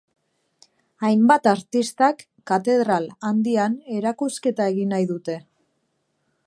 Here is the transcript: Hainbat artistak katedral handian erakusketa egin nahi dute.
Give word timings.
Hainbat 1.09 1.49
artistak 1.51 2.23
katedral 2.53 3.05
handian 3.29 3.77
erakusketa 3.99 4.69
egin 4.75 4.93
nahi 4.95 5.09
dute. 5.13 5.39